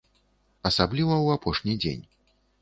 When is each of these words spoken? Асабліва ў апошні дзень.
Асабліва 0.69 1.13
ў 1.19 1.27
апошні 1.39 1.77
дзень. 1.85 2.03